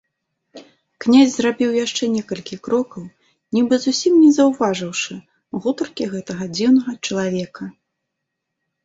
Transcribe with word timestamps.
Князь 1.03 1.33
зрабіў 1.33 1.71
яшчэ 1.85 2.03
некалькі 2.13 2.55
крокаў, 2.67 3.03
нібы 3.57 3.75
зусім 3.85 4.13
не 4.23 4.31
заўважыўшы 4.39 5.19
гутаркі 5.67 6.09
гэтага 6.15 6.43
дзіўнага 6.57 6.91
чалавека. 7.05 7.63